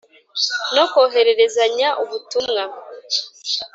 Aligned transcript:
No 0.75 0.83
kohererezanya 0.91 1.89
ubutumwa 2.03 2.63